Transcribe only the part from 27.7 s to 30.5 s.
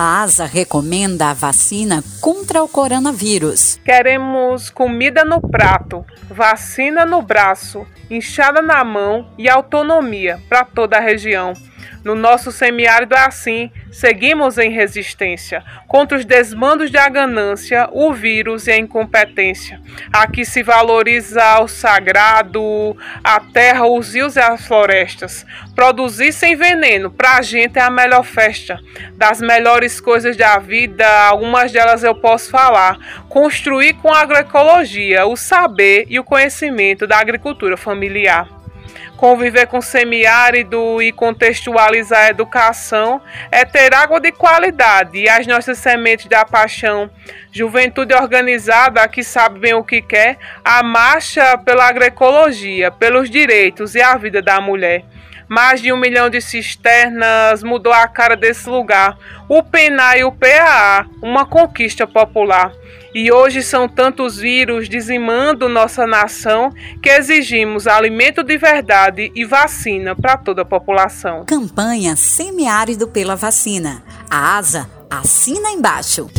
é a melhor festa. Das melhores coisas